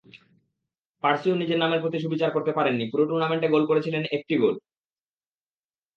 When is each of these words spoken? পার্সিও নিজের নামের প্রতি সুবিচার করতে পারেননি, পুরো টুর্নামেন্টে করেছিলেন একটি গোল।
পার্সিও 1.03 1.35
নিজের 1.35 1.59
নামের 1.59 1.81
প্রতি 1.81 1.97
সুবিচার 1.99 2.29
করতে 2.31 2.51
পারেননি, 2.57 2.85
পুরো 2.91 3.03
টুর্নামেন্টে 3.05 3.47
করেছিলেন 3.69 4.03
একটি 4.17 4.33
গোল। 4.37 4.55